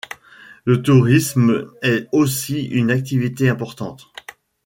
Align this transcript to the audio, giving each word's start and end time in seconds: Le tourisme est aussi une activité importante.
Le 0.65 0.81
tourisme 0.81 1.69
est 1.83 2.07
aussi 2.11 2.65
une 2.65 2.89
activité 2.89 3.49
importante. 3.49 4.11